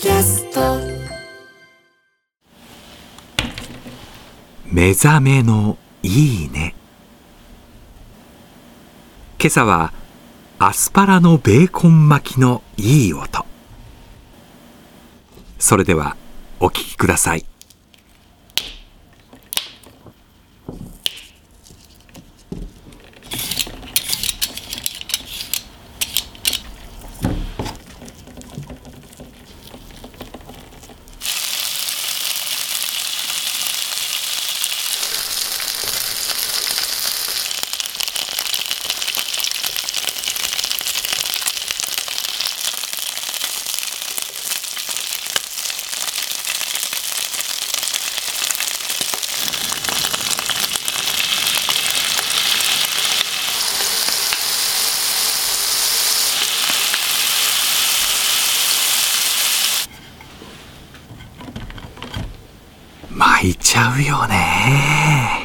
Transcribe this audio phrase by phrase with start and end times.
[0.00, 0.78] キャスト。
[4.64, 6.74] 目覚めのいいね。
[9.38, 9.92] 今朝は
[10.58, 13.44] アスパラのベーコン巻きのいい音。
[15.58, 16.16] それでは
[16.60, 17.49] お聞きください。
[63.12, 65.39] 巻いちゃうよね。